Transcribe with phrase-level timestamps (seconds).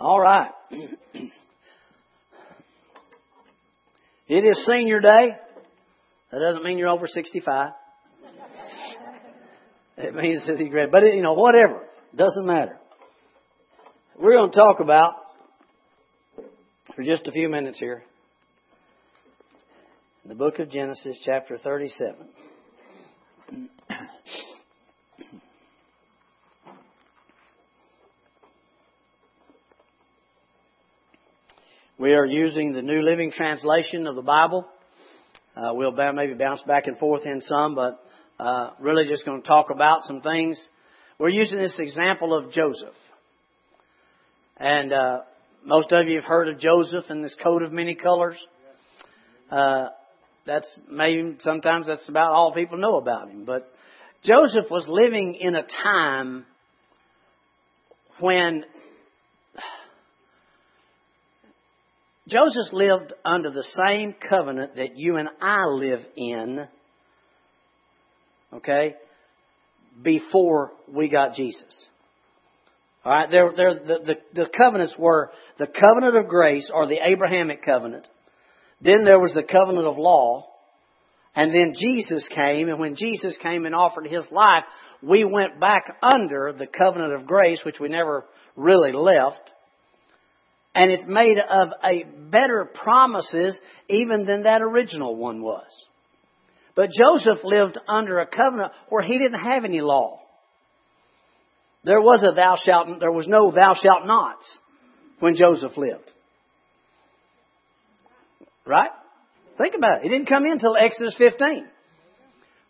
[0.00, 0.50] All right.
[4.28, 5.36] It is senior day.
[6.32, 7.72] That doesn't mean you're over 65.
[9.98, 10.90] It means that he's great.
[10.90, 11.82] But, you know, whatever.
[12.16, 12.78] Doesn't matter.
[14.18, 15.16] We're going to talk about,
[16.96, 18.02] for just a few minutes here,
[20.24, 22.16] the book of Genesis, chapter 37.
[32.00, 34.66] We are using the New Living Translation of the Bible.
[35.54, 38.02] Uh, we'll maybe bounce back and forth in some, but
[38.38, 40.58] uh, really just going to talk about some things.
[41.18, 42.94] We're using this example of Joseph.
[44.56, 45.18] And uh,
[45.62, 48.38] most of you have heard of Joseph and this coat of many colors.
[49.50, 49.88] Uh,
[50.46, 53.44] that's maybe sometimes that's about all people know about him.
[53.44, 53.70] But
[54.24, 56.46] Joseph was living in a time
[58.20, 58.64] when
[62.30, 66.66] Joseph lived under the same covenant that you and I live in,
[68.54, 68.94] okay,
[70.02, 71.86] before we got Jesus.
[73.04, 76.98] All right, there, there, the, the, the covenants were the covenant of grace or the
[77.02, 78.06] Abrahamic covenant.
[78.80, 80.46] Then there was the covenant of law.
[81.34, 84.64] And then Jesus came, and when Jesus came and offered his life,
[85.02, 88.24] we went back under the covenant of grace, which we never
[88.56, 89.50] really left
[90.74, 95.86] and it's made of a better promises even than that original one was.
[96.76, 100.20] But Joseph lived under a covenant where he didn't have any law.
[101.84, 104.44] There was a thou shalt, there was no thou shalt nots
[105.18, 106.10] when Joseph lived.
[108.66, 108.90] Right?
[109.58, 110.06] Think about it.
[110.06, 111.66] It didn't come in until Exodus 15.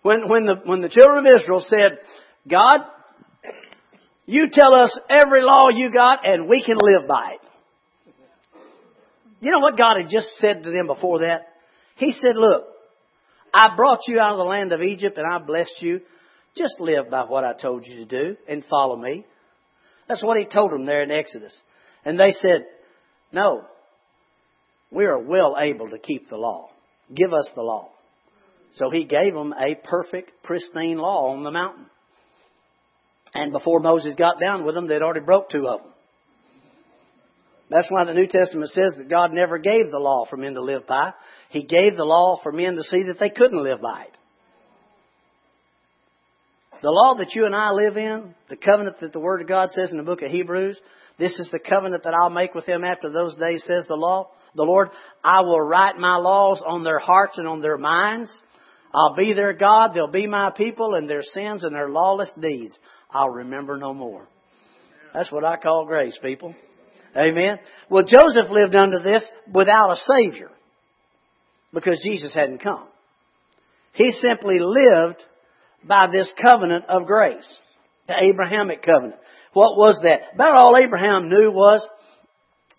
[0.03, 1.99] When, when the, when the children of Israel said,
[2.49, 2.79] God,
[4.27, 7.50] you tell us every law you got and we can live by it.
[9.41, 11.47] You know what God had just said to them before that?
[11.97, 12.65] He said, look,
[13.53, 16.01] I brought you out of the land of Egypt and I blessed you.
[16.57, 19.25] Just live by what I told you to do and follow me.
[20.09, 21.57] That's what he told them there in Exodus.
[22.05, 22.67] And they said,
[23.33, 23.65] no,
[24.91, 26.69] we are well able to keep the law.
[27.15, 27.91] Give us the law.
[28.73, 31.87] So he gave them a perfect, pristine law on the mountain.
[33.35, 35.90] And before Moses got down with them, they'd already broke two of them.
[37.71, 40.63] That's why the New Testament says that God never gave the law for men to
[40.63, 41.13] live by.
[41.51, 44.17] He gave the law for men to see that they couldn't live by it.
[46.83, 49.71] The law that you and I live in, the covenant that the Word of God
[49.73, 50.79] says in the book of Hebrews,
[51.19, 54.31] this is the covenant that I'll make with them after those days, says the law,
[54.57, 54.89] the Lord.
[55.23, 58.31] I will write my laws on their hearts and on their minds.
[58.93, 62.77] I'll be their God, they'll be my people, and their sins and their lawless deeds
[63.13, 64.27] I'll remember no more.
[65.13, 66.55] That's what I call grace, people.
[67.17, 67.59] Amen.
[67.89, 70.51] Well, Joseph lived under this without a Savior
[71.73, 72.87] because Jesus hadn't come.
[73.93, 75.21] He simply lived
[75.85, 77.49] by this covenant of grace,
[78.07, 79.21] the Abrahamic covenant.
[79.53, 80.35] What was that?
[80.35, 81.87] About all Abraham knew was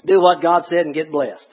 [0.05, 1.49] do what God said and get blessed.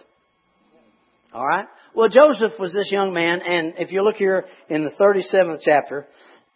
[1.32, 1.66] All right?
[1.94, 6.06] Well, Joseph was this young man, and if you look here in the 37th chapter,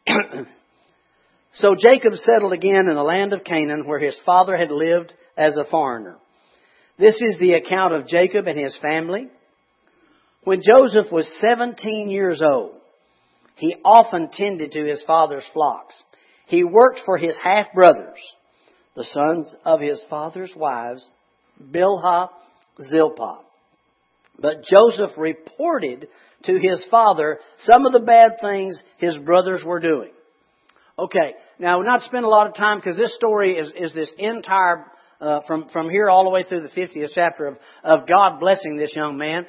[1.54, 5.56] so Jacob settled again in the land of Canaan where his father had lived as
[5.56, 6.16] a foreigner.
[6.98, 9.28] This is the account of Jacob and his family.
[10.44, 12.74] When Joseph was 17 years old,
[13.56, 15.94] he often tended to his father's flocks.
[16.46, 18.18] He worked for his half brothers,
[18.96, 21.06] the sons of his father's wives,
[21.62, 22.30] Bilhah,
[22.90, 23.40] Zilpah.
[24.38, 26.08] But Joseph reported
[26.44, 30.10] to his father some of the bad things his brothers were doing.
[30.98, 34.12] Okay, now we're not spend a lot of time because this story is, is this
[34.18, 34.84] entire
[35.22, 38.76] uh, from, from here all the way through the 50th chapter of, of God blessing
[38.76, 39.46] this young man.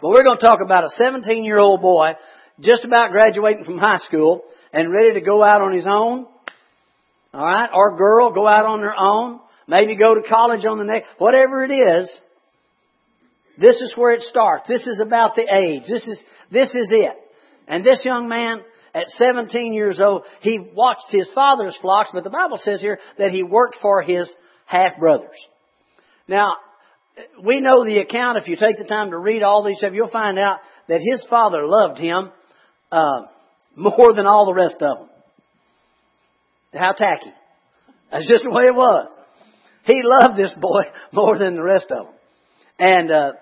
[0.00, 2.12] But we're going to talk about a 17 year old boy
[2.60, 4.42] just about graduating from high school
[4.72, 6.26] and ready to go out on his own.
[7.34, 10.84] All right, or girl go out on their own, maybe go to college on the
[10.84, 12.10] next, whatever it is.
[13.56, 14.66] This is where it starts.
[14.66, 15.82] This is about the age.
[15.82, 16.20] This is
[16.50, 17.14] this is it.
[17.68, 18.62] And this young man
[18.94, 23.30] at 17 years old, he watched his father's flocks, but the Bible says here that
[23.30, 24.28] he worked for his
[24.66, 25.36] half brothers.
[26.26, 26.54] Now,
[27.42, 28.38] we know the account.
[28.38, 30.58] If you take the time to read all these stuff, you'll find out
[30.88, 32.30] that his father loved him
[32.90, 33.22] uh,
[33.76, 35.08] more than all the rest of them.
[36.72, 37.32] How tacky.
[38.10, 39.08] That's just the way it was.
[39.84, 40.82] He loved this boy
[41.12, 42.14] more than the rest of them.
[42.78, 43.32] And uh,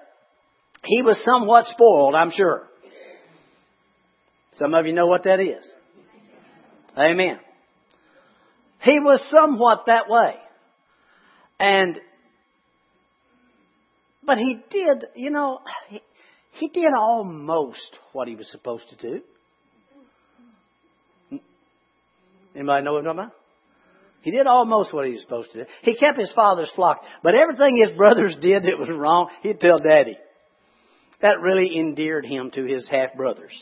[0.84, 2.64] he was somewhat spoiled, I'm sure.
[4.58, 5.68] Some of you know what that is.
[6.96, 7.38] Amen.
[8.82, 10.34] He was somewhat that way.
[11.60, 11.98] And
[14.28, 16.02] But he did, you know, he,
[16.52, 19.22] he did almost what he was supposed to do.
[22.54, 23.32] Anybody know what I'm talking about?
[24.20, 25.70] He did almost what he was supposed to do.
[25.80, 27.00] He kept his father's flock.
[27.22, 30.18] But everything his brothers did that was wrong, he'd tell daddy.
[31.22, 33.52] That really endeared him to his half brothers.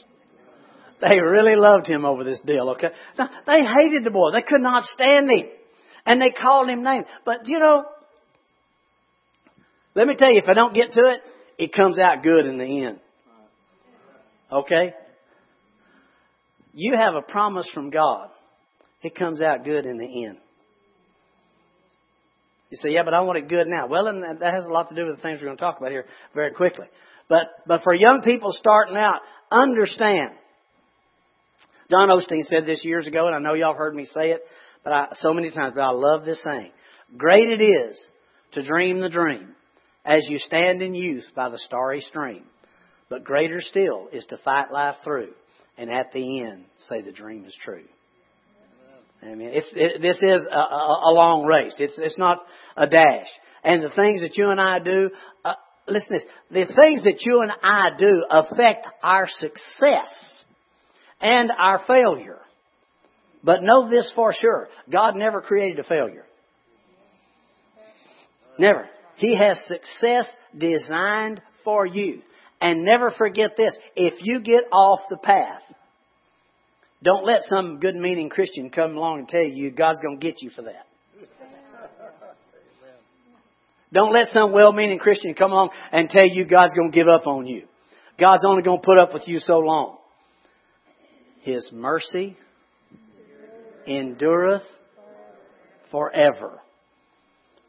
[1.01, 2.89] They really loved him over this deal, okay?
[3.19, 4.31] Now, they hated the boy.
[4.33, 5.47] They could not stand him.
[6.07, 7.07] And they called him names.
[7.25, 7.85] But you know,
[9.95, 11.21] let me tell you, if I don't get to it,
[11.59, 13.01] it comes out good in the end.
[14.53, 14.95] Okay?
[16.73, 18.29] You have a promise from God.
[19.03, 20.39] It comes out good in the end.
[22.71, 23.87] You say, yeah, but I want it good now.
[23.87, 25.79] Well, and that has a lot to do with the things we're going to talk
[25.79, 26.87] about here very quickly.
[27.29, 29.21] But, but for young people starting out,
[29.51, 30.33] understand.
[31.91, 34.43] John Osteen said this years ago, and I know y'all heard me say it,
[34.83, 36.71] but I, so many times, but I love this saying.
[37.17, 38.05] Great it is
[38.53, 39.55] to dream the dream
[40.05, 42.45] as you stand in youth by the starry stream.
[43.09, 45.33] But greater still is to fight life through
[45.79, 47.85] and at the end say the dream is true.
[49.23, 51.75] I mean, it's, it, this is a, a, a, long race.
[51.79, 52.39] It's, it's not
[52.77, 53.29] a dash.
[53.65, 55.11] And the things that you and I do,
[55.45, 55.55] uh,
[55.89, 60.45] listen to this, the things that you and I do affect our success
[61.21, 62.39] and our failure.
[63.43, 64.69] But know this for sure.
[64.91, 66.25] God never created a failure.
[68.59, 68.89] Never.
[69.17, 70.27] He has success
[70.57, 72.23] designed for you.
[72.61, 73.77] And never forget this.
[73.95, 75.63] If you get off the path,
[77.03, 80.43] don't let some good meaning Christian come along and tell you God's going to get
[80.43, 80.87] you for that.
[83.93, 87.09] Don't let some well meaning Christian come along and tell you God's going to give
[87.09, 87.67] up on you.
[88.19, 89.99] God's only going to put up with you so long.
[91.47, 92.37] His mercy
[93.87, 94.65] endureth
[95.93, 96.61] forever.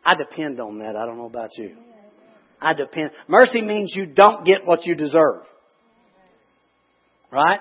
[0.03, 0.95] I depend on that.
[0.95, 1.75] I don't know about you.
[2.59, 3.11] I depend.
[3.27, 5.43] Mercy means you don't get what you deserve.
[7.31, 7.59] Right?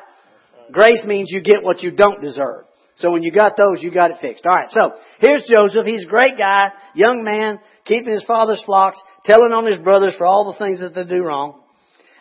[0.72, 2.64] Grace means you get what you don't deserve.
[2.94, 4.46] So when you got those, you got it fixed.
[4.46, 5.84] Alright, so here's Joseph.
[5.84, 10.24] He's a great guy, young man, keeping his father's flocks, telling on his brothers for
[10.26, 11.60] all the things that they do wrong.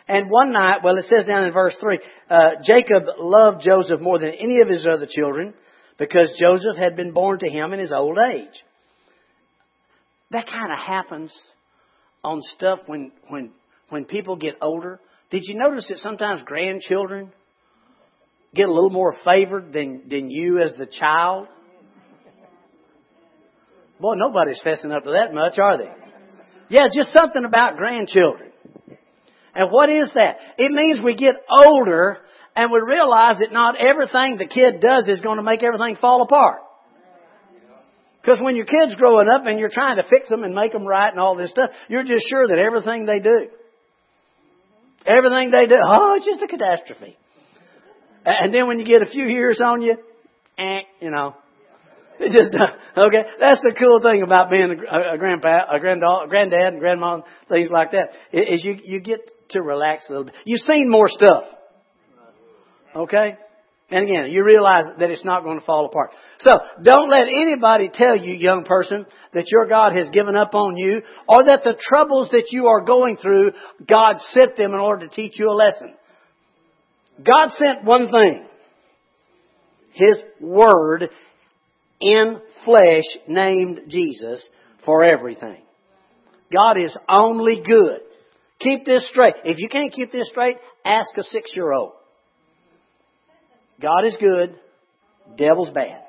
[0.08, 1.98] And one night, well, it says down in verse 3,
[2.30, 5.54] uh, Jacob loved Joseph more than any of his other children
[5.98, 8.62] because Joseph had been born to him in his old age
[10.30, 11.36] that kind of happens
[12.24, 13.50] on stuff when when
[13.88, 15.00] when people get older.
[15.30, 17.32] Did you notice that sometimes grandchildren
[18.54, 21.48] get a little more favored than than you as the child?
[24.00, 25.90] Boy, nobody's fessing up to that much, are they?
[26.68, 28.45] Yeah, just something about grandchildren.
[29.56, 30.36] And what is that?
[30.58, 32.18] It means we get older
[32.54, 36.22] and we realize that not everything the kid does is going to make everything fall
[36.22, 36.60] apart.
[38.20, 40.84] Because when your kid's growing up and you're trying to fix them and make them
[40.84, 43.48] right and all this stuff, you're just sure that everything they do,
[45.06, 47.16] everything they do, oh, it's just a catastrophe.
[48.26, 49.96] And then when you get a few years on you,
[50.58, 51.36] eh, you know,
[52.18, 53.30] it just okay.
[53.38, 57.20] That's the cool thing about being a, a grandpa, a granddad, a granddad, and grandma,
[57.48, 58.10] things like that.
[58.32, 60.34] Is you you get to relax a little bit.
[60.44, 61.44] You've seen more stuff.
[62.94, 63.36] Okay,
[63.88, 66.10] and again, you realize that it's not going to fall apart.
[66.40, 66.50] So,
[66.82, 71.02] don't let anybody tell you, young person, that your God has given up on you,
[71.28, 73.52] or that the troubles that you are going through,
[73.88, 75.94] God sent them in order to teach you a lesson.
[77.22, 78.46] God sent one thing.
[79.92, 81.08] His Word
[82.00, 84.46] in flesh named Jesus
[84.84, 85.62] for everything.
[86.52, 88.00] God is only good.
[88.60, 89.34] Keep this straight.
[89.44, 91.92] If you can't keep this straight, ask a six year old.
[93.80, 94.56] God is good,
[95.36, 96.02] devil's bad.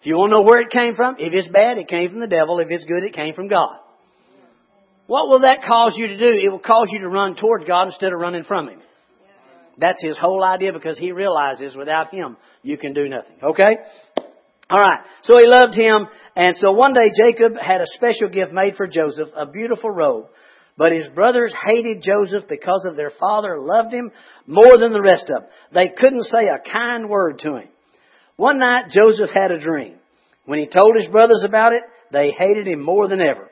[0.00, 2.20] If you want to know where it came from, if it's bad, it came from
[2.20, 2.58] the devil.
[2.58, 3.76] If it's good, it came from God.
[5.06, 6.40] What will that cause you to do?
[6.40, 8.80] It will cause you to run toward God instead of running from Him.
[9.76, 13.36] That's His whole idea because He realizes without Him, you can do nothing.
[13.42, 13.76] Okay?
[14.70, 15.00] Alright.
[15.22, 18.86] So He loved Him, and so one day Jacob had a special gift made for
[18.86, 20.26] Joseph, a beautiful robe.
[20.80, 24.10] But his brothers hated Joseph because of their father loved him
[24.46, 25.50] more than the rest of them.
[25.74, 27.68] They couldn't say a kind word to him.
[28.36, 29.96] One night Joseph had a dream.
[30.46, 31.82] When he told his brothers about it,
[32.12, 33.50] they hated him more than ever.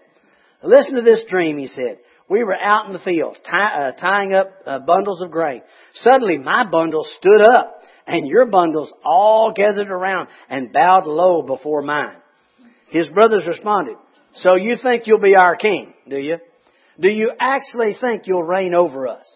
[0.63, 1.99] Listen to this dream, he said.
[2.31, 5.61] We were out in the field tie, uh, tying up uh, bundles of grain.
[5.97, 11.83] Suddenly my bundle stood up and your bundles all gathered around and bowed low before
[11.83, 12.17] mine.
[12.89, 13.97] His brothers responded,
[14.33, 16.39] so you think you'll be our king, do you?
[17.00, 19.26] Do you actually think you'll reign over us?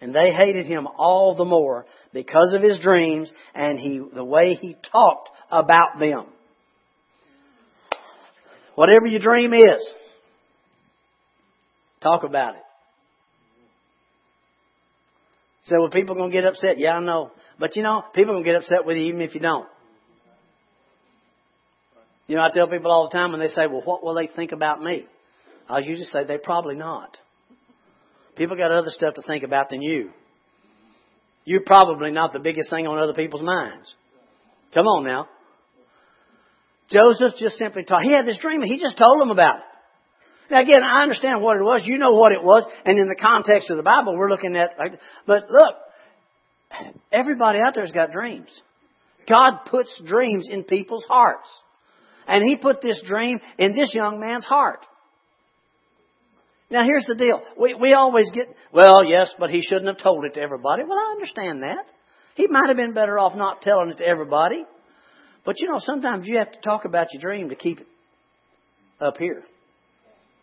[0.00, 4.54] And they hated him all the more because of his dreams and he, the way
[4.54, 6.26] he talked about them.
[8.74, 9.92] Whatever your dream is,
[12.02, 12.62] Talk about it.
[15.64, 16.78] So, well, people going to get upset?
[16.78, 17.30] Yeah, I know.
[17.58, 19.68] But you know, people going to get upset with you even if you don't.
[22.26, 24.26] You know, I tell people all the time when they say, well, what will they
[24.26, 25.04] think about me?
[25.68, 27.16] Oh, I usually say they probably not.
[28.36, 30.10] People got other stuff to think about than you.
[31.44, 33.92] You're probably not the biggest thing on other people's minds.
[34.72, 35.28] Come on now.
[36.90, 38.04] Joseph just simply taught.
[38.04, 39.64] He had this dream and he just told them about it.
[40.50, 41.82] Now again, I understand what it was.
[41.84, 42.64] You know what it was.
[42.84, 44.70] And in the context of the Bible, we're looking at,
[45.26, 45.74] but look,
[47.12, 48.48] everybody out there's got dreams.
[49.28, 51.48] God puts dreams in people's hearts.
[52.26, 54.84] And He put this dream in this young man's heart.
[56.72, 57.42] Now here's the deal.
[57.60, 60.82] We, we always get, well, yes, but he shouldn't have told it to everybody.
[60.88, 61.84] Well, I understand that.
[62.34, 64.64] He might have been better off not telling it to everybody.
[65.44, 67.86] But you know, sometimes you have to talk about your dream to keep it
[69.00, 69.42] up here.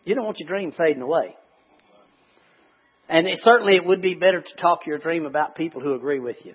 [0.04, 1.34] You don't want your dream fading away.
[3.08, 6.20] And it, certainly it would be better to talk your dream about people who agree
[6.20, 6.54] with you.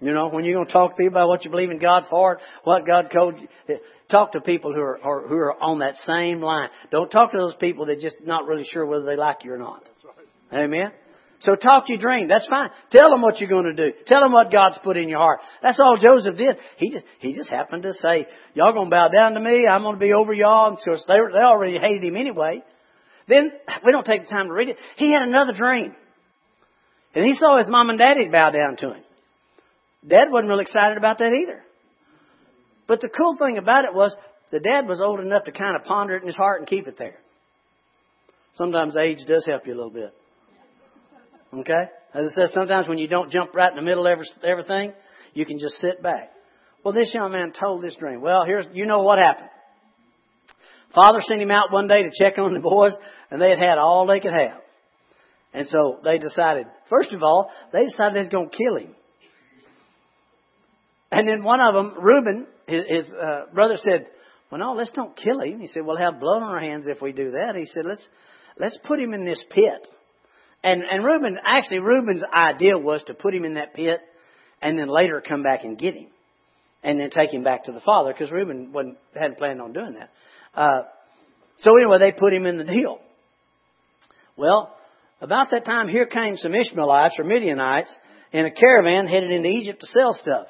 [0.00, 2.04] You know, when you're going to talk to people about what you believe in God
[2.10, 3.78] for, what God told you,
[4.10, 6.68] talk to people who are, are, who are on that same line.
[6.90, 9.58] Don't talk to those people that just not really sure whether they like you or
[9.58, 9.88] not.
[10.52, 10.92] Amen.
[11.40, 12.28] So talk your dream.
[12.28, 12.70] That's fine.
[12.90, 13.96] Tell them what you're going to do.
[14.06, 15.40] Tell them what God's put in your heart.
[15.62, 16.56] That's all Joseph did.
[16.78, 19.66] He just he just happened to say, "Y'all going to bow down to me.
[19.66, 22.62] I'm going to be over y'all." And so they they already hated him anyway.
[23.28, 23.50] Then
[23.84, 24.76] we don't take the time to read it.
[24.96, 25.94] He had another dream,
[27.14, 29.02] and he saw his mom and daddy bow down to him.
[30.06, 31.62] Dad wasn't real excited about that either.
[32.86, 34.14] But the cool thing about it was
[34.52, 36.86] the dad was old enough to kind of ponder it in his heart and keep
[36.86, 37.18] it there.
[38.54, 40.14] Sometimes age does help you a little bit.
[41.52, 41.90] Okay?
[42.14, 44.92] As I said, sometimes when you don't jump right in the middle of everything,
[45.34, 46.30] you can just sit back.
[46.84, 48.20] Well, this young man told this dream.
[48.20, 49.50] Well, here's, you know what happened.
[50.94, 52.92] Father sent him out one day to check on the boys,
[53.30, 54.60] and they had had all they could have.
[55.52, 58.94] And so they decided, first of all, they decided they was going to kill him.
[61.16, 64.06] And then one of them, Reuben, his, his uh, brother said,
[64.50, 65.60] well, no, let's don't kill him.
[65.60, 67.56] He said, we'll have blood on our hands if we do that.
[67.56, 68.06] He said, let's,
[68.60, 69.88] let's put him in this pit.
[70.62, 74.00] And, and Reuben, actually, Reuben's idea was to put him in that pit
[74.60, 76.08] and then later come back and get him.
[76.82, 79.94] And then take him back to the father because Reuben wasn't, hadn't planned on doing
[79.98, 80.10] that.
[80.54, 80.82] Uh,
[81.60, 82.98] so anyway, they put him in the deal.
[84.36, 84.76] Well,
[85.22, 87.90] about that time, here came some Ishmaelites or Midianites
[88.34, 90.48] in a caravan headed into Egypt to sell stuff.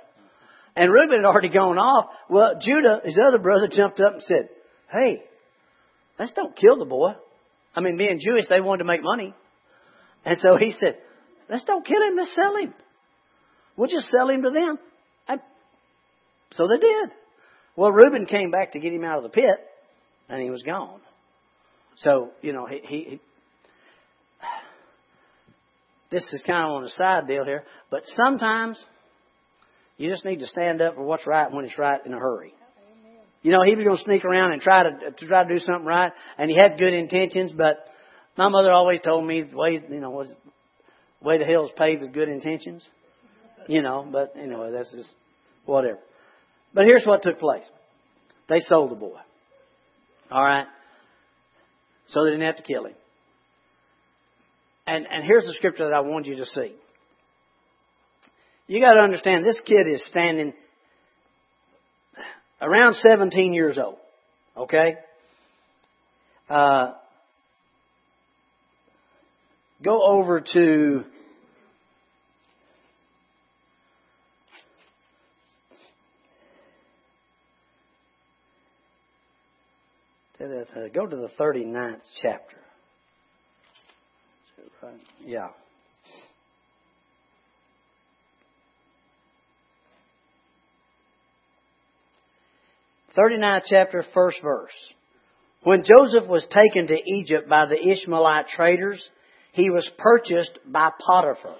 [0.76, 2.10] And Reuben had already gone off.
[2.28, 4.50] Well, Judah, his other brother, jumped up and said,
[4.92, 5.22] Hey,
[6.18, 7.12] let's don't kill the boy.
[7.74, 9.34] I mean, being Jewish, they wanted to make money.
[10.24, 10.98] And so he said,
[11.48, 12.74] Let's don't kill him, let's sell him.
[13.76, 14.78] We'll just sell him to them.
[15.28, 15.40] And
[16.52, 17.10] so they did.
[17.74, 19.58] Well, Reuben came back to get him out of the pit,
[20.28, 21.00] and he was gone.
[21.96, 23.20] So, you know, he, he, he
[26.10, 28.82] this is kind of on a side deal here, but sometimes
[29.96, 32.54] you just need to stand up for what's right when it's right in a hurry.
[33.42, 35.58] You know, he was going to sneak around and try to, to try to do
[35.60, 37.86] something right, and he had good intentions, but
[38.36, 40.28] my mother always told me the way, you know, was
[41.22, 42.82] way the hell's paved with good intentions.
[43.68, 45.12] You know, but anyway, that's just
[45.64, 45.98] whatever.
[46.72, 47.64] But here's what took place.
[48.48, 49.18] They sold the boy.
[50.30, 50.66] All right.
[52.08, 52.94] So they didn't have to kill him.
[54.86, 56.74] And and here's the scripture that I want you to see.
[58.68, 60.52] You got to understand, this kid is standing
[62.60, 63.98] around 17 years old.
[64.56, 64.96] Okay?
[66.48, 66.92] Uh,
[69.82, 71.04] go over to
[80.92, 82.56] go to the 39th chapter.
[85.24, 85.48] Yeah.
[93.16, 94.72] 39th chapter, first verse.
[95.62, 99.08] When Joseph was taken to Egypt by the Ishmaelite traders,
[99.52, 101.56] he was purchased by Potiphar,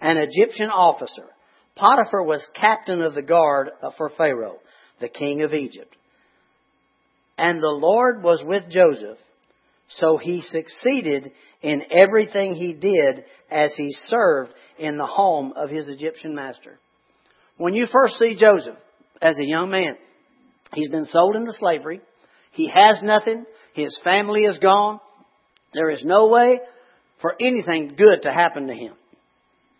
[0.00, 1.26] an Egyptian officer.
[1.74, 4.58] Potiphar was captain of the guard for Pharaoh,
[5.00, 5.94] the king of Egypt.
[7.36, 9.18] And the Lord was with Joseph,
[9.88, 11.32] so he succeeded
[11.62, 16.78] in everything he did as he served in the home of his Egyptian master.
[17.56, 18.76] When you first see Joseph
[19.20, 19.96] as a young man,
[20.74, 22.00] He's been sold into slavery.
[22.52, 23.44] He has nothing.
[23.74, 25.00] His family is gone.
[25.74, 26.60] There is no way
[27.20, 28.94] for anything good to happen to him.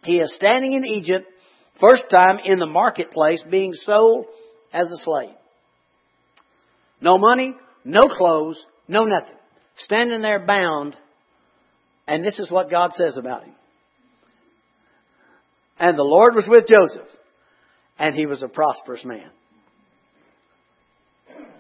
[0.05, 1.27] He is standing in Egypt,
[1.81, 4.27] first time in the marketplace, being sold
[4.73, 5.35] as a slave.
[7.01, 7.55] No money,
[7.85, 9.37] no clothes, no nothing.
[9.85, 10.97] standing there bound,
[12.09, 13.55] and this is what God says about him.
[15.79, 17.09] And the Lord was with Joseph,
[17.99, 19.31] and he was a prosperous man.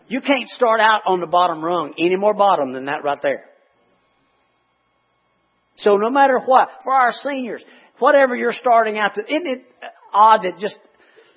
[0.08, 3.44] You can't start out on the bottom rung any more bottom than that right there.
[5.76, 7.62] So no matter what, for our seniors,
[7.98, 9.64] whatever you're starting out to, isn't it
[10.12, 10.78] odd that just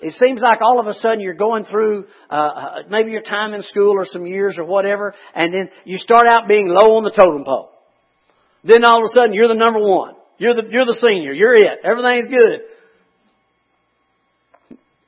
[0.01, 3.53] it seems like all of a sudden you're going through uh, uh, maybe your time
[3.53, 7.03] in school or some years or whatever, and then you start out being low on
[7.03, 7.69] the totem pole.
[8.63, 10.15] Then all of a sudden you're the number one.
[10.37, 11.33] You're the you're the senior.
[11.33, 11.79] You're it.
[11.83, 12.61] Everything's good.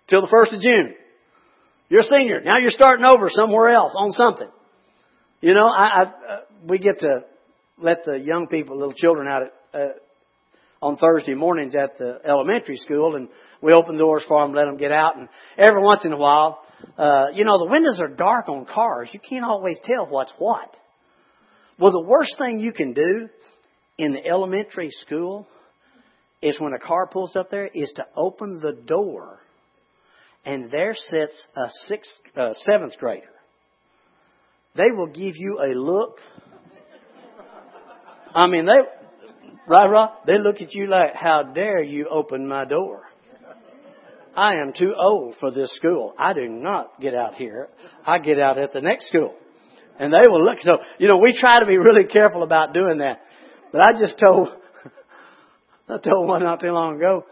[0.09, 0.93] Till the first of June.
[1.89, 2.41] You're a senior.
[2.41, 4.49] Now you're starting over somewhere else on something.
[5.41, 7.21] You know, I, I uh, we get to
[7.77, 9.87] let the young people, little children out at, uh,
[10.81, 13.29] on Thursday mornings at the elementary school, and
[13.61, 16.59] we open doors for them, let them get out, and every once in a while,
[16.97, 19.09] uh, you know, the windows are dark on cars.
[19.13, 20.75] You can't always tell what's what.
[21.79, 23.29] Well, the worst thing you can do
[23.97, 25.47] in the elementary school
[26.41, 29.39] is when a car pulls up there is to open the door,
[30.45, 33.27] and there sits a sixth, uh, seventh grader.
[34.75, 36.17] They will give you a look
[38.35, 38.81] I mean, they,
[39.67, 43.03] right, right, they look at you like, how dare you open my door?
[44.35, 46.15] I am too old for this school.
[46.17, 47.69] I do not get out here.
[48.05, 49.35] I get out at the next school.
[49.99, 50.57] And they will look.
[50.61, 53.21] So, you know, we try to be really careful about doing that.
[53.71, 54.49] But I just told,
[55.89, 57.25] I told one not too long ago,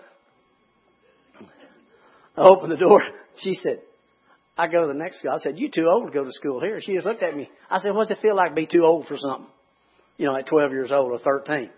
[2.37, 3.01] I opened the door.
[3.37, 3.81] She said,
[4.57, 5.31] I go to the next school.
[5.31, 6.79] I said, you too old to go to school here.
[6.81, 7.49] She just looked at me.
[7.69, 9.47] I said, what's it feel like to be too old for something?
[10.21, 11.71] you know, at 12 years old or 13.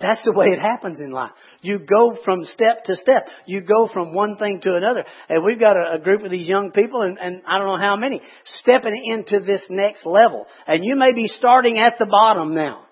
[0.00, 1.30] That's the way it happens in life.
[1.62, 3.28] You go from step to step.
[3.46, 5.04] You go from one thing to another.
[5.28, 7.86] And we've got a, a group of these young people, and, and I don't know
[7.86, 8.20] how many,
[8.60, 10.46] stepping into this next level.
[10.66, 12.82] And you may be starting at the bottom now.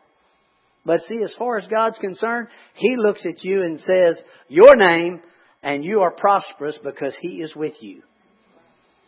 [0.86, 5.20] But see, as far as God's concerned, He looks at you and says, Your name,
[5.64, 8.02] and you are prosperous because He is with you.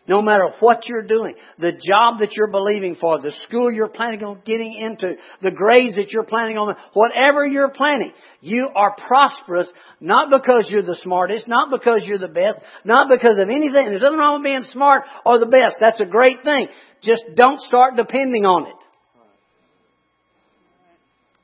[0.09, 4.23] No matter what you're doing, the job that you're believing for, the school you're planning
[4.23, 9.71] on getting into, the grades that you're planning on, whatever you're planning, you are prosperous
[10.01, 13.87] not because you're the smartest, not because you're the best, not because of anything.
[13.87, 15.79] There's nothing wrong with being smart or the best.
[15.81, 16.69] That's a great thing.
[17.03, 18.77] Just don't start depending on it.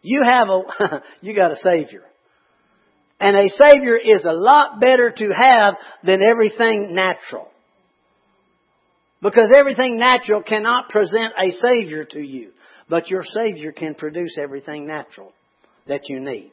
[0.03, 2.03] You have a, you got a Savior.
[3.23, 7.47] And a Savior is a lot better to have than everything natural.
[9.23, 12.51] Because everything natural cannot present a Savior to you.
[12.89, 15.33] But your Savior can produce everything natural
[15.87, 16.51] that you need.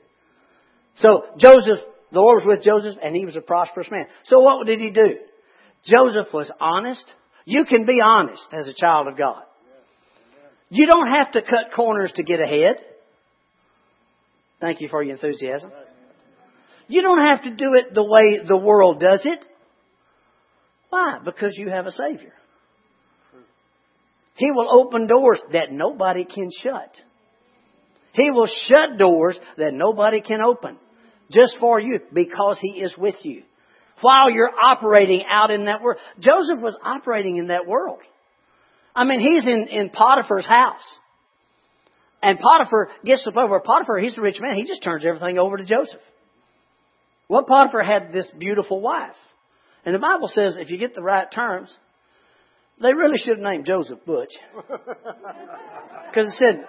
[0.98, 1.80] So Joseph,
[2.12, 4.06] the Lord was with Joseph and he was a prosperous man.
[4.26, 5.18] So what did he do?
[5.86, 7.04] Joseph was honest.
[7.46, 9.42] You can be honest as a child of God.
[10.70, 12.76] You don't have to cut corners to get ahead.
[14.62, 15.72] Thank you for your enthusiasm.
[16.90, 19.46] You don't have to do it the way the world does it.
[20.90, 21.20] Why?
[21.24, 22.34] Because you have a Savior.
[24.34, 26.96] He will open doors that nobody can shut.
[28.14, 30.78] He will shut doors that nobody can open.
[31.30, 33.44] Just for you, because He is with you.
[34.02, 36.00] While you're operating out in that world.
[36.20, 38.00] Joseph was operating in that world.
[38.96, 40.84] I mean, he's in, in Potiphar's house.
[42.24, 45.58] And Potiphar gets point where Potiphar, he's a rich man, he just turns everything over
[45.58, 46.02] to Joseph.
[47.30, 49.16] Well, Potiphar had this beautiful wife.
[49.86, 51.74] And the Bible says if you get the right terms,
[52.82, 54.34] they really should have named Joseph Butch.
[56.10, 56.66] Because it said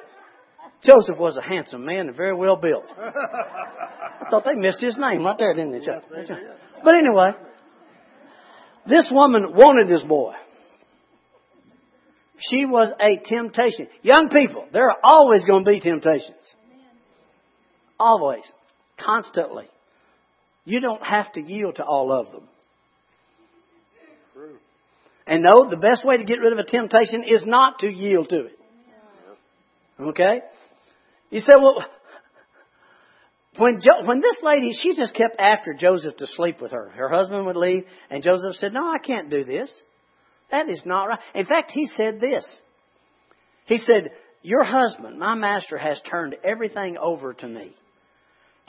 [0.83, 2.85] Joseph was a handsome man and very well built.
[2.99, 5.79] I thought they missed his name right there, didn't they?
[6.85, 7.31] But anyway,
[8.87, 10.35] this woman wanted this boy.
[12.51, 13.89] She was a temptation.
[14.03, 16.55] Young people, there are always going to be temptations.
[17.99, 18.45] Always.
[19.03, 19.69] Constantly.
[20.71, 22.49] You don't have to yield to all of them.
[25.27, 28.29] And no, the best way to get rid of a temptation is not to yield
[28.29, 28.59] to it.
[30.01, 30.41] Okay?
[31.31, 31.85] You say, well,
[33.57, 36.89] when jo- when this lady, she just kept after Joseph to sleep with her.
[36.91, 39.71] Her husband would leave, and Joseph said, "No, I can't do this.
[40.53, 42.45] That is not right." In fact, he said this.
[43.67, 47.75] He said, "Your husband, my master, has turned everything over to me."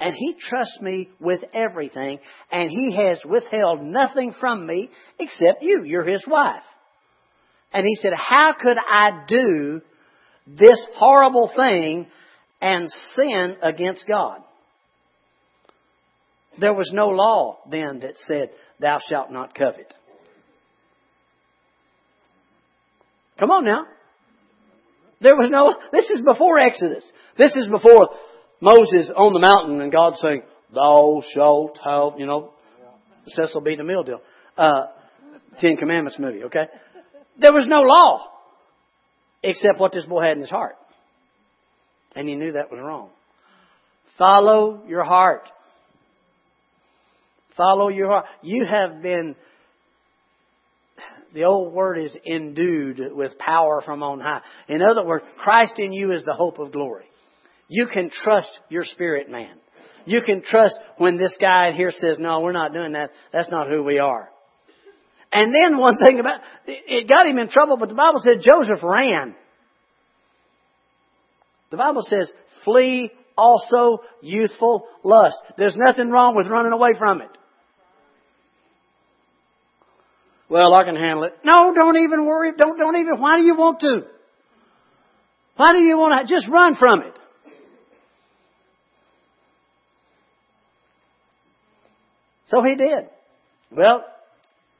[0.01, 2.19] And he trusts me with everything,
[2.51, 5.83] and he has withheld nothing from me except you.
[5.83, 6.63] You're his wife.
[7.71, 9.81] And he said, How could I do
[10.47, 12.07] this horrible thing
[12.59, 14.39] and sin against God?
[16.59, 19.93] There was no law then that said, Thou shalt not covet.
[23.39, 23.85] Come on now.
[25.21, 27.05] There was no, this is before Exodus.
[27.37, 28.09] This is before
[28.61, 30.43] Moses on the mountain and God saying,
[30.73, 32.51] thou shalt have, you know,
[33.25, 33.75] Cecil B.
[33.75, 34.21] DeMille deal.
[34.57, 34.87] Uh,
[35.59, 36.65] Ten Commandments movie, okay?
[37.39, 38.27] There was no law
[39.43, 40.75] except what this boy had in his heart.
[42.15, 43.09] And he knew that was wrong.
[44.17, 45.49] Follow your heart.
[47.57, 48.25] Follow your heart.
[48.41, 49.35] You have been,
[51.33, 54.41] the old word is endued with power from on high.
[54.67, 57.05] In other words, Christ in you is the hope of glory.
[57.73, 59.55] You can trust your spirit man.
[60.03, 63.11] You can trust when this guy here says, no, we're not doing that.
[63.31, 64.29] That's not who we are.
[65.31, 68.83] And then one thing about, it got him in trouble, but the Bible said Joseph
[68.83, 69.35] ran.
[71.69, 72.29] The Bible says,
[72.65, 75.37] flee also youthful lust.
[75.57, 77.29] There's nothing wrong with running away from it.
[80.49, 81.37] Well, I can handle it.
[81.45, 82.51] No, don't even worry.
[82.57, 84.01] Don't, don't even, why do you want to?
[85.55, 86.35] Why do you want to?
[86.35, 87.17] Just run from it.
[92.51, 93.09] So he did.
[93.71, 94.03] Well,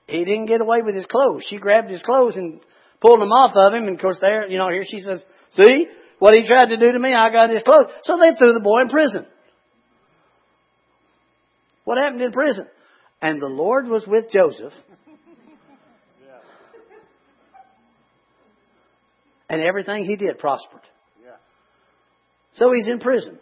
[0.06, 1.46] he didn't get away with his clothes.
[1.48, 2.60] She grabbed his clothes and
[3.00, 3.88] pulled them off of him.
[3.88, 5.88] And of course, there, you know, here she says, "See
[6.20, 7.14] what he tried to do to me?
[7.14, 9.26] I got his clothes." So they threw the boy in prison.
[11.86, 12.68] What happened in prison?
[13.22, 14.74] And the Lord was with Joseph.
[19.50, 20.82] And everything he did prospered.
[22.54, 23.40] So he's in prison.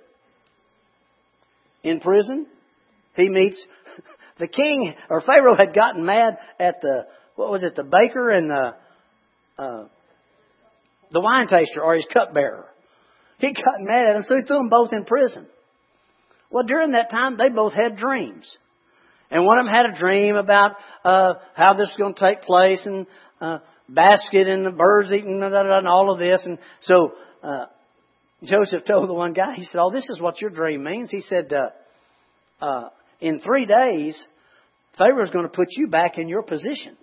[1.83, 2.45] In prison,
[3.15, 3.65] he meets
[4.39, 8.49] the king or Pharaoh had gotten mad at the what was it, the baker and
[8.49, 8.75] the
[9.57, 9.83] uh,
[11.11, 12.65] the wine taster or his cupbearer.
[13.37, 15.47] He got mad at him, so he threw them both in prison.
[16.49, 18.57] Well, during that time, they both had dreams.
[19.31, 20.71] And one of them had a dream about
[21.05, 23.05] uh, how this is going to take place and
[23.39, 26.41] uh, basket and the birds eating and all of this.
[26.45, 27.65] And so uh,
[28.43, 31.21] Joseph told the one guy, he said, "Oh, this is what your dream means." He
[31.21, 32.89] said, uh, uh,
[33.21, 34.17] in three days,
[34.97, 36.97] Pharaoh is going to put you back in your position.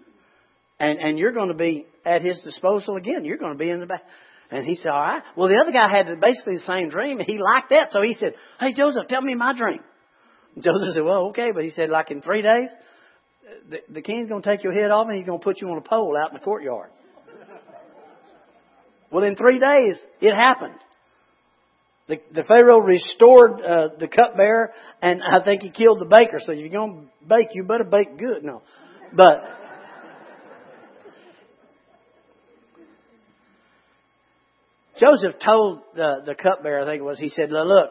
[0.79, 3.25] And, and you're going to be at his disposal again.
[3.25, 4.03] You're going to be in the back.
[4.51, 5.23] And he said, all right.
[5.37, 7.91] Well, the other guy had basically the same dream, and he liked that.
[7.91, 9.81] So he said, hey, Joseph, tell me my dream.
[10.55, 11.51] And Joseph said, well, okay.
[11.53, 12.69] But he said, like in three days,
[13.69, 15.69] the, the king's going to take your head off, and he's going to put you
[15.69, 16.91] on a pole out in the courtyard.
[19.11, 20.79] well, in three days, it happened.
[22.09, 24.71] The, the Pharaoh restored uh, the cupbearer,
[25.03, 26.39] and I think he killed the baker.
[26.39, 28.45] So if you're going to bake, you better bake good.
[28.45, 28.63] No,
[29.13, 29.43] but
[35.01, 37.91] Joseph told the, the cupbearer, I think it was, he said, "Look,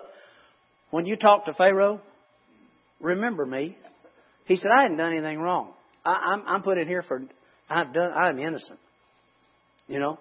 [0.91, 1.99] when you talk to Pharaoh,
[3.01, 3.78] remember me."
[4.45, 5.73] He said, "I hadn't done anything wrong.
[6.06, 7.21] I, I'm, I'm put in here for
[7.69, 8.12] I've done.
[8.13, 8.80] I'm innocent.
[9.89, 10.19] You know.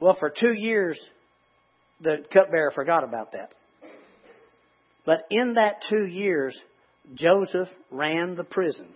[0.00, 0.98] Well, for two years."
[2.00, 3.52] The cupbearer forgot about that.
[5.04, 6.56] But in that two years,
[7.14, 8.88] Joseph ran the prison.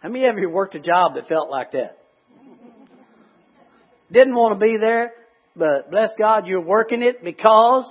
[0.00, 1.98] How many of you worked a job that felt like that?
[4.10, 5.12] Didn't want to be there,
[5.54, 7.86] but bless God, you're working it because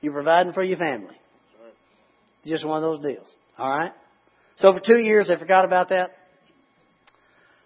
[0.00, 1.16] you're providing for your family.
[2.46, 3.26] Just one of those deals.
[3.58, 3.92] All right?
[4.58, 6.16] So for two years, they forgot about that.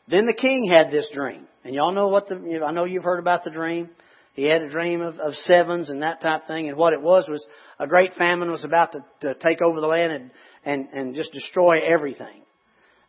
[0.08, 1.46] Then the king had this dream.
[1.64, 3.88] And y'all know what the, I know you've heard about the dream.
[4.34, 6.68] He had a dream of, of sevens and that type thing.
[6.68, 7.44] And what it was was
[7.78, 10.30] a great famine was about to, to take over the land and,
[10.64, 12.42] and, and just destroy everything.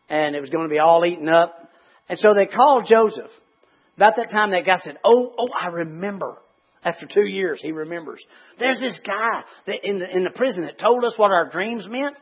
[0.08, 1.70] And it was going to be all eaten up.
[2.08, 3.30] And so they called Joseph.
[3.96, 6.36] About that time, that guy said, "Oh, oh, I remember."
[6.86, 8.22] After two years, he remembers.
[8.58, 11.86] There's this guy that in the in the prison that told us what our dreams
[11.88, 12.18] meant,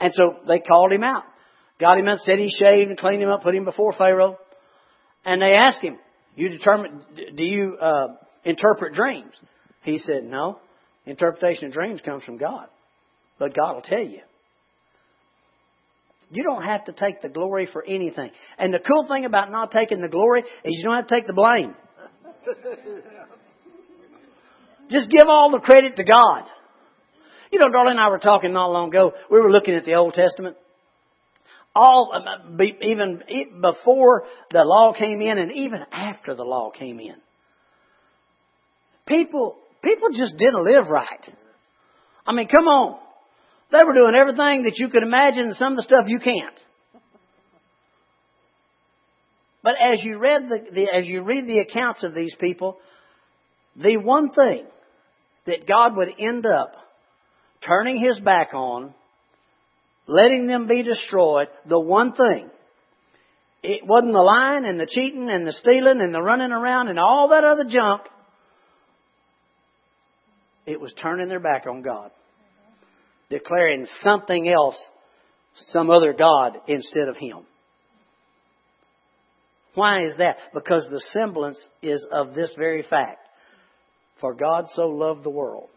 [0.00, 1.24] and so they called him out,
[1.80, 4.38] got him out, said he shaved and cleaned him up, put him before Pharaoh,
[5.24, 5.98] and they asked him,
[6.36, 7.02] "You determine?
[7.34, 8.08] Do you uh,
[8.44, 9.32] interpret dreams.
[9.82, 10.58] He said, No,
[11.06, 12.66] interpretation of dreams comes from God.
[13.38, 14.20] But God will tell you.
[16.32, 18.30] You don't have to take the glory for anything.
[18.56, 21.26] And the cool thing about not taking the glory is you don't have to take
[21.26, 21.74] the blame.
[24.90, 26.44] Just give all the credit to God.
[27.50, 29.12] You know, darling and I were talking not long ago.
[29.28, 30.56] We were looking at the Old Testament.
[31.74, 33.22] All, uh, even
[33.60, 37.14] before the law came in and even after the law came in
[39.10, 41.28] people, people just didn't live right.
[42.26, 42.98] I mean, come on.
[43.72, 46.60] They were doing everything that you could imagine and some of the stuff you can't.
[49.62, 52.78] But as you read the, the, as you read the accounts of these people,
[53.76, 54.64] the one thing
[55.46, 56.72] that God would end up
[57.66, 58.94] turning his back on,
[60.10, 62.50] letting them be destroyed, the one thing
[63.62, 66.98] it wasn't the lying and the cheating and the stealing and the running around and
[66.98, 68.02] all that other junk.
[70.66, 72.10] It was turning their back on God.
[73.28, 74.76] Declaring something else,
[75.68, 77.40] some other God instead of Him.
[79.74, 80.36] Why is that?
[80.54, 83.20] Because the semblance is of this very fact.
[84.20, 85.68] For God so loved the world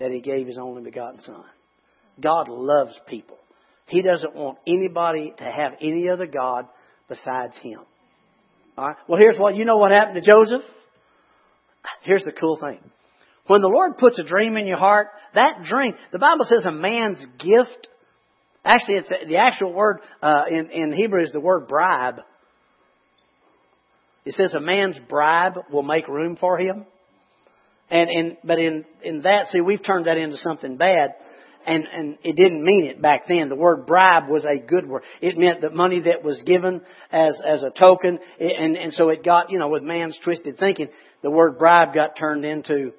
[0.00, 1.44] that He gave His only begotten Son.
[2.20, 3.38] God loves people.
[3.86, 6.66] He doesn't want anybody to have any other God
[7.08, 7.80] besides Him.
[8.76, 8.96] Alright?
[9.06, 10.62] Well, here's what, you know what happened to Joseph?
[12.02, 12.78] Here's the cool thing.
[13.46, 16.72] When the Lord puts a dream in your heart, that dream, the Bible says a
[16.72, 17.88] man's gift,
[18.64, 22.20] actually it's the actual word uh, in, in Hebrew is the word bribe.
[24.24, 26.86] It says a man's bribe will make room for him.
[27.90, 31.14] And, and but in, in that, see, we've turned that into something bad
[31.66, 33.48] and, and it didn't mean it back then.
[33.48, 35.02] The word bribe was a good word.
[35.20, 39.24] It meant that money that was given as, as a token, and, and so it
[39.24, 40.88] got, you know, with man's twisted thinking,
[41.22, 42.92] the word bribe got turned into,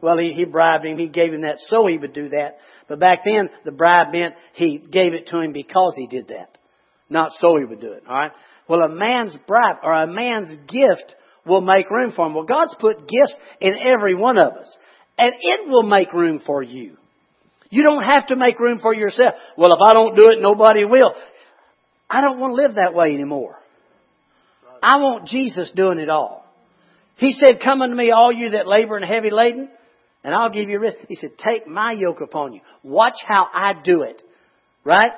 [0.00, 2.58] well, he, he bribed him, he gave him that so he would do that.
[2.88, 6.58] But back then, the bribe meant he gave it to him because he did that.
[7.10, 8.32] Not so he would do it, alright?
[8.68, 11.14] Well, a man's bribe, or a man's gift
[11.46, 12.34] will make room for him.
[12.34, 14.74] Well, God's put gifts in every one of us.
[15.18, 16.96] And it will make room for you.
[17.70, 19.34] You don't have to make room for yourself.
[19.56, 21.12] Well, if I don't do it, nobody will.
[22.08, 23.56] I don't want to live that way anymore.
[24.82, 26.44] I want Jesus doing it all.
[27.16, 29.68] He said, Come unto me, all you that labor and heavy laden,
[30.22, 30.98] and I'll give you rest.
[31.08, 32.60] He said, Take my yoke upon you.
[32.82, 34.20] Watch how I do it.
[34.84, 35.12] Right?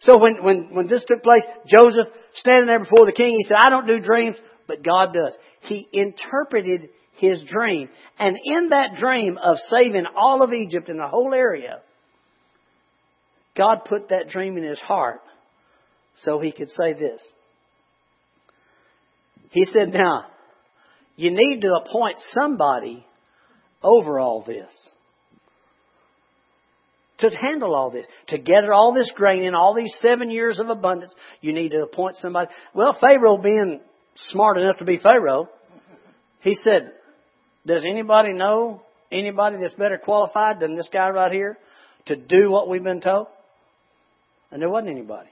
[0.00, 3.58] So when, when, when this took place, Joseph standing there before the king, he said,
[3.60, 5.36] I don't do dreams, but God does.
[5.62, 6.88] He interpreted
[7.20, 7.88] his dream.
[8.18, 11.80] And in that dream of saving all of Egypt and the whole area,
[13.56, 15.20] God put that dream in his heart
[16.24, 17.22] so he could say this.
[19.50, 20.26] He said, Now,
[21.16, 23.04] you need to appoint somebody
[23.82, 24.70] over all this.
[27.18, 30.70] To handle all this, to gather all this grain in all these seven years of
[30.70, 32.48] abundance, you need to appoint somebody.
[32.72, 33.80] Well, Pharaoh being
[34.28, 35.50] smart enough to be Pharaoh,
[36.40, 36.92] he said,
[37.66, 41.58] does anybody know anybody that's better qualified than this guy right here
[42.06, 43.26] to do what we've been told?
[44.50, 45.28] And there wasn't anybody.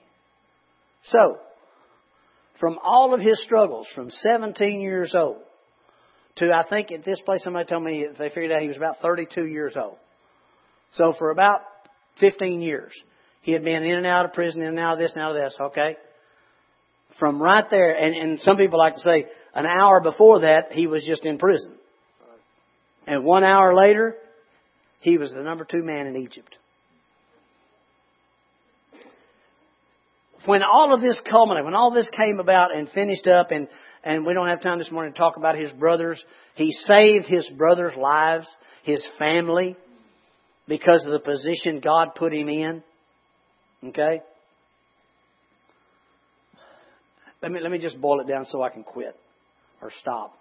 [1.05, 1.39] So,
[2.61, 5.39] from all of his struggles, from 17 years old
[6.37, 9.01] to, I think at this place somebody told me they figured out he was about
[9.01, 9.97] 32 years old.
[10.93, 11.61] So for about
[12.21, 12.93] 15 years,
[13.43, 15.37] he had been in and out of prison, in and out of this and out
[15.37, 15.97] of this, okay?
[17.19, 20.87] From right there, and, and some people like to say an hour before that, he
[20.87, 21.75] was just in prison.
[23.09, 24.17] And one hour later,
[25.01, 26.55] he was the number two man in Egypt.
[30.45, 33.67] When all of this culminated, when all this came about and finished up, and,
[34.05, 36.23] and we don't have time this morning to talk about his brothers,
[36.55, 38.47] he saved his brothers' lives,
[38.83, 39.75] his family,
[40.69, 42.83] because of the position God put him in.
[43.87, 44.21] Okay?
[47.43, 49.17] Let me, let me just boil it down so I can quit
[49.81, 50.35] or stop.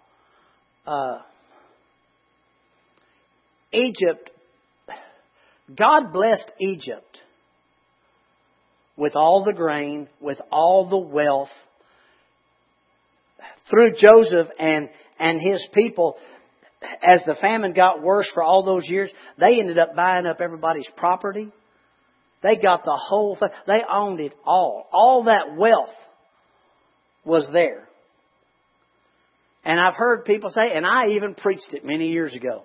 [0.86, 1.20] Uh,
[3.72, 4.30] Egypt,
[5.74, 7.18] God blessed Egypt
[8.96, 11.50] with all the grain, with all the wealth.
[13.70, 16.16] Through Joseph and, and his people,
[17.06, 20.88] as the famine got worse for all those years, they ended up buying up everybody's
[20.96, 21.52] property.
[22.42, 23.50] They got the whole thing.
[23.66, 24.88] They owned it all.
[24.92, 25.94] All that wealth
[27.24, 27.86] was there.
[29.64, 32.64] And I've heard people say, and I even preached it many years ago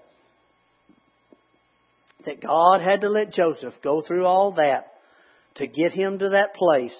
[2.26, 4.94] that God had to let Joseph go through all that
[5.56, 6.96] to get him to that place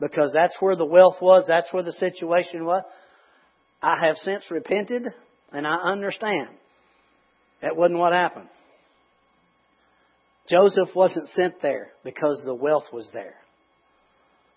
[0.00, 2.82] because that's where the wealth was, that's where the situation was.
[3.82, 5.04] I have since repented
[5.52, 6.48] and I understand
[7.62, 8.48] that wasn't what happened.
[10.48, 13.34] Joseph wasn't sent there because the wealth was there.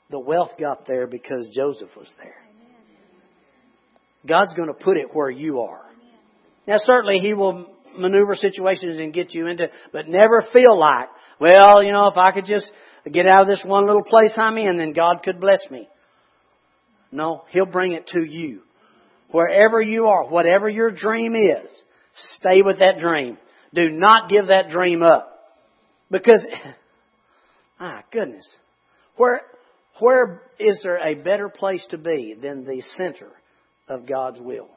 [0.10, 2.36] The wealth got there because Joseph was there.
[4.26, 5.82] God's going to put it where you are.
[6.68, 7.66] Now, certainly, He will
[7.98, 12.32] maneuver situations and get you into, but never feel like, well, you know, if I
[12.32, 12.72] could just
[13.12, 15.88] get out of this one little place I'm in, then God could bless me.
[17.12, 18.62] No, He'll bring it to you.
[19.32, 21.72] Wherever you are, whatever your dream is,
[22.38, 23.38] stay with that dream.
[23.74, 25.28] Do not give that dream up.
[26.10, 26.46] Because,
[27.80, 28.48] ah, goodness.
[29.16, 29.42] Where,
[30.00, 33.30] where is there a better place to be than the center
[33.88, 34.70] of God's will?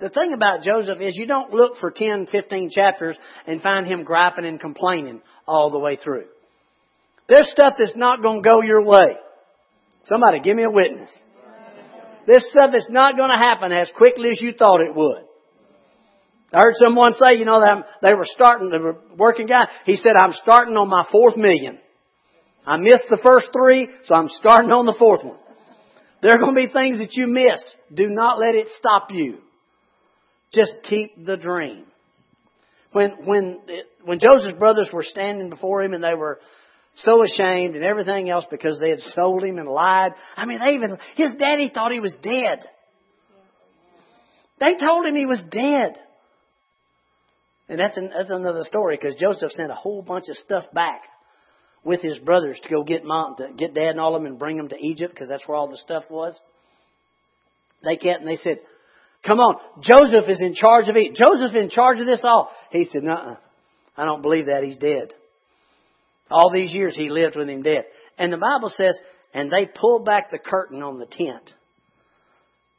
[0.00, 4.02] The thing about Joseph is you don't look for 10, 15 chapters and find him
[4.02, 6.24] griping and complaining all the way through.
[7.28, 9.16] There's stuff that's not going to go your way.
[10.06, 11.10] Somebody give me a witness.
[12.26, 15.22] This stuff is not going to happen as quickly as you thought it would.
[16.52, 17.60] I heard someone say, you know,
[18.02, 19.66] they were starting, they were working guy.
[19.86, 21.78] He said, I'm starting on my fourth million.
[22.66, 25.38] I missed the first three, so I'm starting on the fourth one.
[26.22, 27.60] There are going to be things that you miss.
[27.92, 29.38] Do not let it stop you.
[30.54, 31.84] Just keep the dream.
[32.92, 33.58] When, when,
[34.04, 36.38] when Joseph's brothers were standing before him and they were
[36.98, 40.12] so ashamed and everything else because they had sold him and lied.
[40.36, 42.64] I mean, they even, his daddy thought he was dead.
[44.60, 45.98] They told him he was dead.
[47.68, 51.02] And that's, an, that's another story because Joseph sent a whole bunch of stuff back
[51.82, 54.38] with his brothers to go get mom, to get dad and all of them and
[54.38, 56.38] bring them to Egypt because that's where all the stuff was.
[57.82, 58.58] They kept and they said,
[59.26, 61.14] "Come on, Joseph is in charge of it.
[61.14, 63.36] Joseph's in charge of this all." He said, "No,
[63.96, 64.64] I don't believe that.
[64.64, 65.12] He's dead."
[66.30, 67.84] All these years he lived with him dead.
[68.18, 68.98] And the Bible says,
[69.34, 71.52] and they pulled back the curtain on the tent.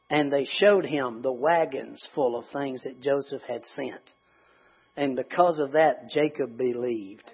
[0.08, 4.00] And they showed him the wagons full of things that Joseph had sent.
[4.96, 7.30] And because of that, Jacob believed.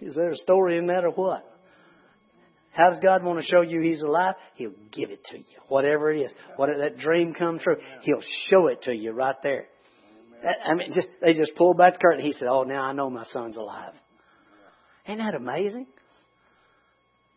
[0.00, 1.44] Is there a story in that or what?
[2.74, 4.34] How does God want to show you He's alive?
[4.54, 5.44] He'll give it to you.
[5.68, 6.32] Whatever it is.
[6.56, 9.66] What that dream come true, He'll show it to you right there.
[10.44, 12.24] I mean, just they just pulled back the curtain.
[12.24, 13.94] He said, "Oh, now I know my son's alive."
[15.06, 15.86] Ain't that amazing?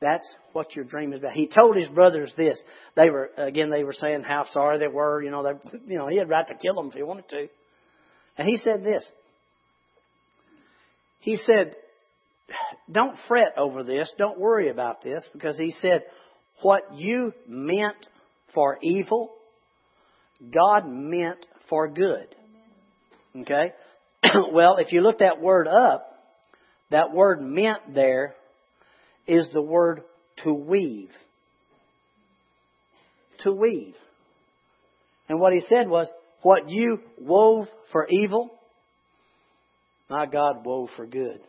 [0.02, 1.34] That's what your dream is about.
[1.34, 2.60] He told his brothers this.
[2.95, 3.69] They were again.
[3.69, 5.23] They were saying how sorry they were.
[5.23, 7.47] You know, they, you know, he had right to kill them if he wanted to.
[8.38, 9.10] And he said this.
[11.19, 11.76] He said,
[12.91, 14.12] "Don't fret over this.
[14.17, 16.04] Don't worry about this, because he said,
[16.62, 18.08] what you meant
[18.54, 19.34] for evil,
[20.52, 22.36] God meant for good."
[23.41, 23.73] Okay.
[24.52, 26.12] well, if you look that word up,
[26.89, 28.36] that word meant there
[29.28, 30.02] is the word
[30.43, 31.12] to weave.
[33.43, 33.95] To weave.
[35.30, 36.10] And what he said was,
[36.41, 38.52] what you wove for evil,
[40.10, 41.41] my God wove for good.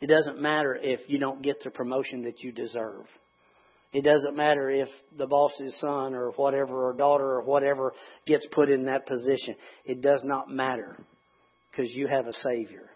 [0.00, 3.06] It doesn't matter if you don't get the promotion that you deserve.
[3.92, 7.94] It doesn't matter if the boss's son or whatever, or daughter or whatever
[8.26, 9.56] gets put in that position.
[9.84, 10.98] It does not matter
[11.70, 12.90] because you have a Savior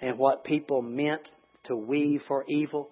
[0.00, 1.22] and what people meant
[1.64, 2.90] to weave for evil,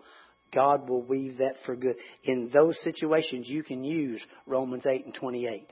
[0.52, 1.96] God will weave that for good.
[2.24, 5.68] In those situations, you can use Romans 8 and 28.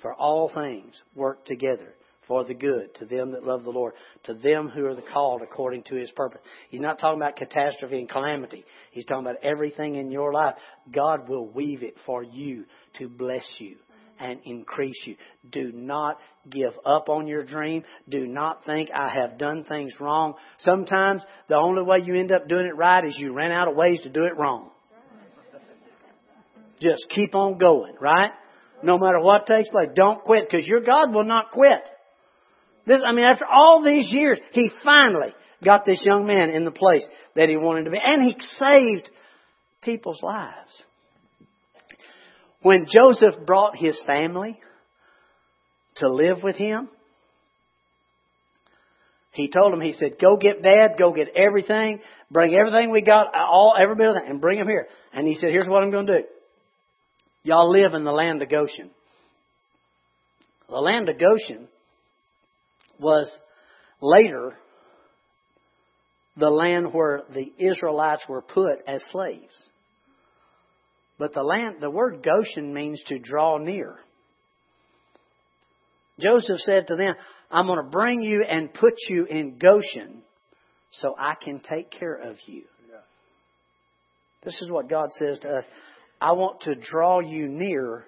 [0.00, 1.94] For all things work together
[2.32, 3.92] for the good to them that love the Lord,
[4.24, 6.40] to them who are the called according to his purpose.
[6.70, 8.64] He's not talking about catastrophe and calamity.
[8.90, 10.54] He's talking about everything in your life.
[10.90, 12.64] God will weave it for you
[12.98, 13.76] to bless you
[14.18, 15.16] and increase you.
[15.50, 17.84] Do not give up on your dream.
[18.08, 20.32] Do not think I have done things wrong.
[20.60, 23.76] Sometimes the only way you end up doing it right is you ran out of
[23.76, 24.70] ways to do it wrong.
[26.80, 28.30] Just keep on going, right?
[28.82, 31.82] No matter what takes place, don't quit because your God will not quit.
[32.86, 36.70] This, I mean, after all these years, he finally got this young man in the
[36.70, 37.98] place that he wanted to be.
[38.02, 39.08] And he saved
[39.82, 40.82] people's lives.
[42.62, 44.58] When Joseph brought his family
[45.96, 46.88] to live with him,
[49.32, 53.28] he told them, he said, go get dad, go get everything, bring everything we got,
[53.34, 54.86] all, every bit of that, and bring them here.
[55.12, 56.24] And he said, here's what I'm going to do.
[57.44, 58.90] Y'all live in the land of Goshen.
[60.68, 61.66] The land of Goshen
[63.02, 63.30] was
[64.00, 64.56] later
[66.36, 69.68] the land where the Israelites were put as slaves.
[71.18, 73.96] But the land, the word Goshen means to draw near.
[76.18, 77.14] Joseph said to them,
[77.50, 80.22] I'm going to bring you and put you in Goshen
[80.92, 82.62] so I can take care of you.
[84.44, 85.64] This is what God says to us.
[86.20, 88.06] I want to draw you near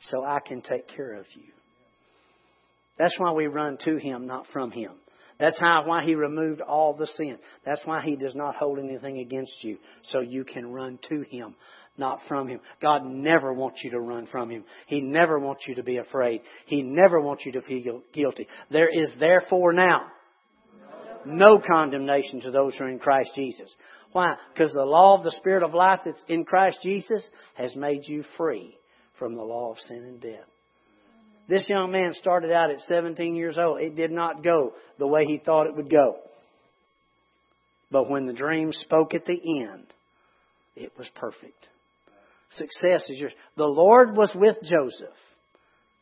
[0.00, 1.52] so I can take care of you.
[2.98, 4.92] That's why we run to Him, not from Him.
[5.38, 7.38] That's how, why He removed all the sin.
[7.64, 11.54] That's why He does not hold anything against you, so you can run to Him,
[11.96, 12.60] not from Him.
[12.80, 14.64] God never wants you to run from Him.
[14.86, 16.42] He never wants you to be afraid.
[16.66, 18.46] He never wants you to feel guilty.
[18.70, 20.06] There is therefore now
[21.24, 23.74] no condemnation to those who are in Christ Jesus.
[24.12, 24.36] Why?
[24.52, 28.24] Because the law of the Spirit of life that's in Christ Jesus has made you
[28.36, 28.76] free
[29.18, 30.51] from the law of sin and death.
[31.48, 33.80] This young man started out at 17 years old.
[33.80, 36.16] It did not go the way he thought it would go.
[37.90, 39.86] But when the dream spoke at the end,
[40.76, 41.66] it was perfect
[42.54, 43.32] success is yours.
[43.56, 45.16] The Lord was with Joseph,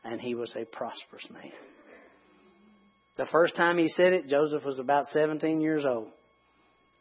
[0.04, 1.52] and he was a prosperous man.
[3.16, 6.08] The first time he said it, Joseph was about 17 years old.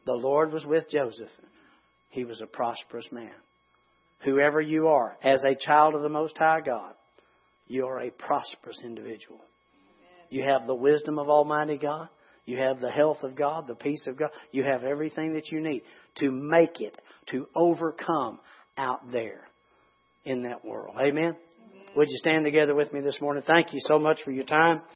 [0.06, 1.30] The Lord was with Joseph.
[2.10, 3.32] he was a prosperous man.
[4.26, 6.94] Whoever you are, as a child of the Most High God,
[7.70, 9.40] you are a prosperous individual.
[10.30, 12.10] You have the wisdom of Almighty God.
[12.46, 14.32] You have the health of God, the peace of God.
[14.52, 15.84] You have everything that you need
[16.16, 16.98] to make it,
[17.28, 18.40] to overcome
[18.76, 19.42] out there
[20.26, 20.96] in that world.
[21.00, 21.14] Amen?
[21.18, 21.36] Amen.
[21.96, 23.44] Would you stand together with me this morning?
[23.46, 24.82] Thank you so much for your time.